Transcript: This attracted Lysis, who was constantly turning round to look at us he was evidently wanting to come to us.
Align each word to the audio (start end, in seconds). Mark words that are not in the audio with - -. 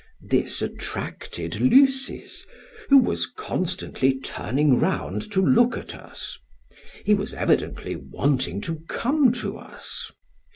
This 0.27 0.63
attracted 0.63 1.59
Lysis, 1.61 2.47
who 2.89 2.97
was 2.97 3.27
constantly 3.27 4.19
turning 4.19 4.79
round 4.79 5.31
to 5.31 5.45
look 5.45 5.77
at 5.77 5.93
us 5.93 6.39
he 7.05 7.13
was 7.13 7.35
evidently 7.35 7.95
wanting 7.95 8.61
to 8.61 8.79
come 8.89 9.31
to 9.33 9.59
us. 9.59 10.11